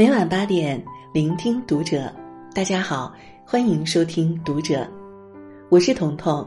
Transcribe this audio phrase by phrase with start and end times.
[0.00, 2.10] 每晚八点，聆听读者。
[2.54, 3.14] 大家好，
[3.44, 4.76] 欢迎收听《读者》，
[5.68, 6.42] 我是彤彤。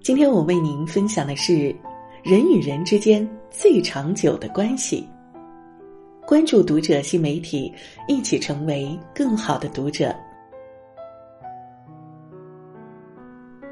[0.00, 1.76] 今天我为您分享的是
[2.24, 5.06] 人与人之间最长久的关系。
[6.26, 7.70] 关注《读者》新媒体，
[8.08, 10.10] 一起成为更好的读者。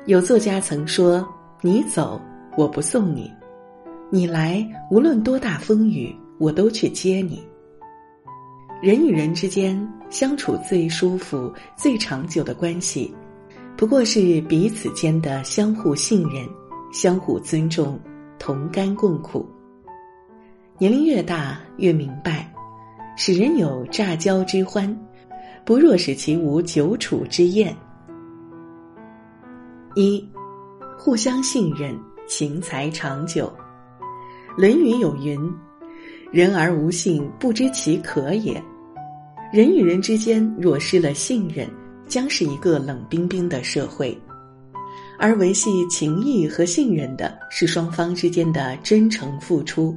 [0.04, 1.27] 有作家曾说
[1.64, 2.21] ：“你走，
[2.59, 3.32] 我不送你；
[4.11, 7.43] 你来，无论多大风雨，我都去接你。”
[8.85, 9.75] 人与人之间
[10.11, 13.15] 相处最舒服、最长久的关系，
[13.79, 16.47] 不过是彼此间的相互信任、
[16.93, 17.99] 相互尊重、
[18.39, 19.49] 同甘共苦。
[20.77, 22.53] 年龄越大，越明白，
[23.17, 24.95] 使人有乍交之欢，
[25.65, 27.75] 不若使其无久处之厌。
[29.95, 30.23] 一，
[30.99, 33.51] 互相信任，情才长久。
[34.61, 35.41] 《论语》有云
[36.31, 38.63] ：“人而无信，不知其可也。”
[39.53, 41.69] 人与人之间若失了信任，
[42.09, 44.17] 将是一个冷冰冰的社会。
[45.17, 49.97] 而维系情谊和信任的是双方之间的真诚付出。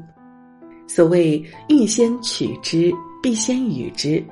[0.87, 4.23] 所谓“欲先取之，必先予之”，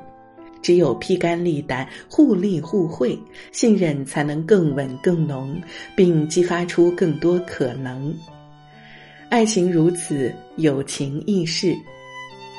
[0.62, 3.20] 只有披肝沥胆、互利互惠，
[3.52, 5.60] 信任才能更稳更浓，
[5.96, 8.16] 并激发出更多可能。
[9.30, 11.76] 爱情如此，友情亦是。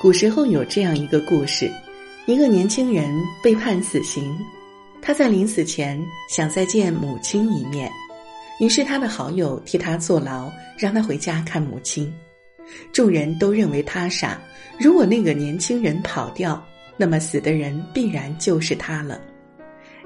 [0.02, 1.70] 古时候有这样一个故事。
[2.26, 3.08] 一个年轻人
[3.40, 4.36] 被判死刑，
[5.00, 7.88] 他在临死前想再见母亲一面，
[8.58, 12.12] 于是他的好友替他坐牢，让他回家看母亲。
[12.92, 14.42] 众人都认为他傻，
[14.76, 16.60] 如果那个年轻人跑掉，
[16.96, 19.20] 那么死的人必然就是他了。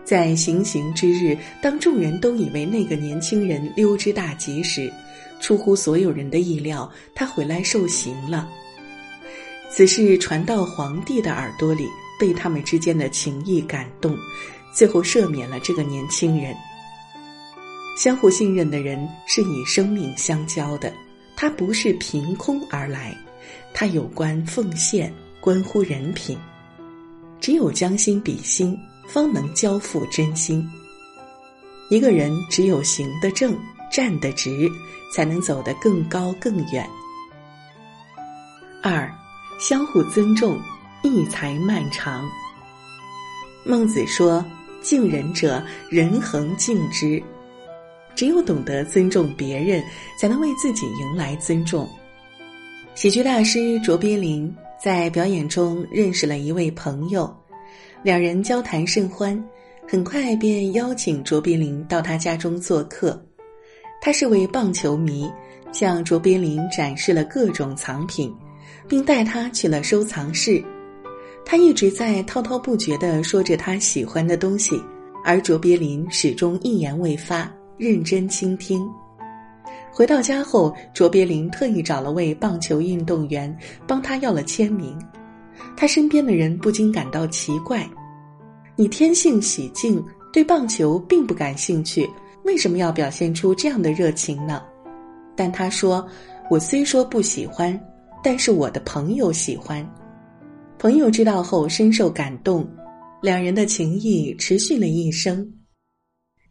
[0.05, 4.93] 在行刑之日，当众人都以为那个年轻人溜之大吉时，
[5.41, 8.47] 出乎所有人的意料，他回来受刑了。
[9.71, 11.87] 此事传到皇帝的耳朵里。
[12.21, 14.15] 被他们之间的情谊感动，
[14.75, 16.55] 最后赦免了这个年轻人。
[17.97, 20.93] 相互信任的人是以生命相交的，
[21.35, 23.17] 他不是凭空而来，
[23.73, 25.11] 他有关奉献，
[25.41, 26.39] 关乎人品。
[27.41, 30.63] 只有将心比心，方能交付真心。
[31.89, 33.59] 一个人只有行得正，
[33.91, 34.71] 站得直，
[35.15, 36.87] 才能走得更高更远。
[38.83, 39.11] 二，
[39.59, 40.61] 相互尊重。
[41.03, 42.29] 义才漫长。
[43.65, 44.45] 孟子说
[44.83, 47.23] ：“敬人者，人恒敬之。”
[48.17, 49.83] 只有懂得尊重别人，
[50.19, 51.89] 才能为自己迎来尊重。
[52.95, 57.35] 喜剧大师卓别林在表演中认识了一位朋友，
[58.03, 59.43] 两人交谈甚欢，
[59.89, 63.19] 很快便邀请卓别林到他家中做客。
[64.03, 65.31] 他是位棒球迷，
[65.73, 68.35] 向卓别林展示了各种藏品，
[68.89, 70.63] 并带他去了收藏室。
[71.51, 74.81] 他一直在滔滔不绝地说着他喜欢的东西，
[75.25, 78.89] 而卓别林始终一言未发，认真倾听。
[79.91, 83.53] 回到家后，卓别林特意找了位棒球运动员
[83.85, 84.97] 帮他要了签名。
[85.77, 87.85] 他身边的人不禁感到奇怪
[88.79, 90.01] ：“你天性喜静，
[90.33, 92.09] 对棒球并不感兴趣，
[92.45, 94.63] 为什么要表现出这样的热情呢？”
[95.35, 96.07] 但他说
[96.49, 97.77] ：“我虽说不喜欢，
[98.23, 99.85] 但是我的朋友喜欢。”
[100.81, 102.67] 朋友知道后深受感动，
[103.21, 105.47] 两人的情谊持续了一生。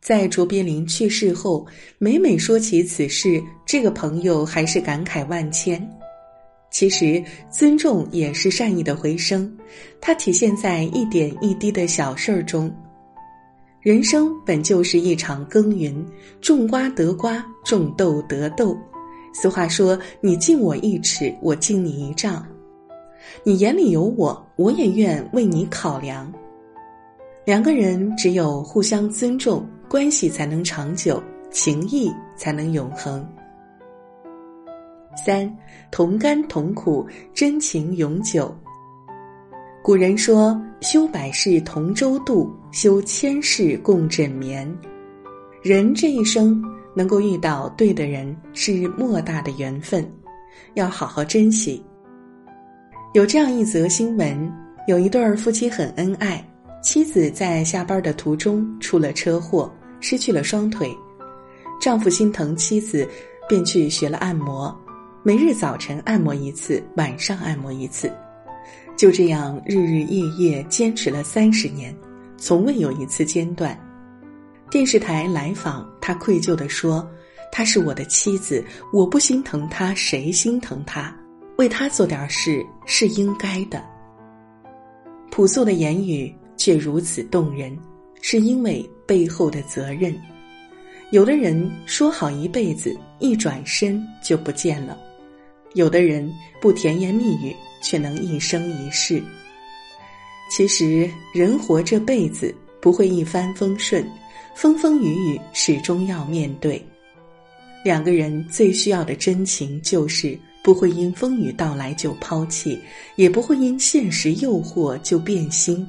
[0.02, 1.66] 在卓别林去世后，
[1.98, 5.84] 每每说起此事，这个朋友还是感慨万千。
[6.70, 9.52] 其实，尊重也是善意的回声，
[10.00, 12.72] 它体现在一点一滴的小事儿中。
[13.82, 16.06] 人生本就是一场耕耘，
[16.40, 18.78] 种瓜得瓜，种豆得豆。
[19.34, 22.46] 俗话说：“你敬我一尺，我敬你一丈。”
[23.44, 26.32] 你眼里有我，我也愿为你考量。
[27.46, 33.28] 两个人只有互相尊重，关系才能长久，情谊才能永恒。
[35.26, 35.52] 三，
[35.92, 38.56] 同甘同苦，真情永久。
[39.82, 44.72] 古人说：“修百世同舟渡，修千世共枕眠。”
[45.64, 46.64] 人这一生
[46.96, 50.08] 能够遇到对的人，是莫大的缘分，
[50.76, 51.84] 要好好珍惜。
[53.14, 54.54] 有这样一则新闻：
[54.86, 56.48] 有一对儿夫妻很恩爱，
[56.84, 60.96] 妻子在下班的途中出了车祸，失去了双腿。
[61.82, 63.10] 丈夫心疼妻子，
[63.48, 64.80] 便去学了按摩，
[65.24, 68.14] 每日早晨按摩一次，晚上按摩一次，
[68.96, 71.92] 就这样日日夜夜坚持了三十年，
[72.38, 73.76] 从未有一次间断。
[74.70, 77.10] 电视台来访，他愧疚地说
[77.52, 78.64] ：“她是我的妻子，
[78.94, 81.12] 我不心疼她，谁心疼她？”
[81.60, 83.84] 为他做点事是应该的。
[85.30, 87.78] 朴素的言语却如此动人，
[88.22, 90.18] 是因为背后的责任。
[91.12, 94.96] 有的人说好一辈子，一转身就不见了；
[95.74, 99.22] 有的人不甜言蜜语，却能一生一世。
[100.50, 104.10] 其实，人活这辈子不会一帆风顺，
[104.56, 106.82] 风风雨雨始终要面对。
[107.84, 110.40] 两个人最需要的真情，就是
[110.70, 112.80] 不会因风雨到来就抛弃，
[113.16, 115.84] 也不会因现实诱惑就变心。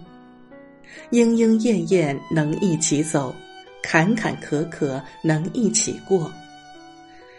[1.11, 3.35] 莺莺燕燕能一起走。
[3.83, 6.33] 坎坎坷坷能一起过，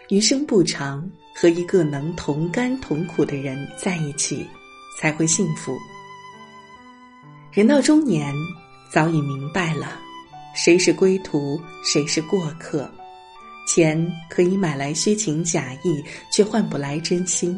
[0.08, 1.04] 余生不长，
[1.34, 4.46] 和一个能同甘同苦的人在一起，
[5.00, 5.76] 才会幸福。
[7.50, 8.32] 人到中年，
[8.92, 9.98] 早已明白了，
[10.54, 12.88] 谁是归途，谁是过客。
[13.66, 17.56] 钱可以买来虚情假意，却换不来真心；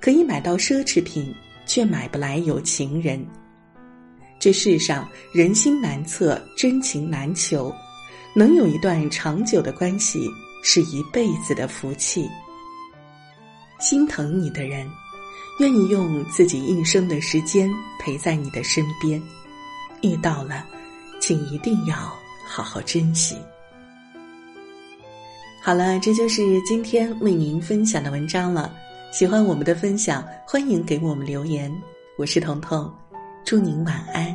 [0.00, 1.34] 可以买到奢侈品，
[1.66, 3.24] 却买不来有情人。
[4.38, 7.74] 这世上人心难测，真情难求。
[8.34, 10.30] 能有一段长久的关系，
[10.62, 12.28] 是一辈子的福气。
[13.80, 14.88] 心疼你的人，
[15.58, 17.68] 愿意用自己一生的时间
[17.98, 19.20] 陪在你的身边。
[20.02, 20.64] 遇到了，
[21.20, 21.96] 请一定要
[22.46, 23.36] 好好珍惜。
[25.68, 28.74] 好了，这就是今天为您分享的文章了。
[29.10, 31.70] 喜欢我们的分享，欢迎给我们留言。
[32.16, 32.90] 我是彤彤，
[33.44, 34.34] 祝您晚安。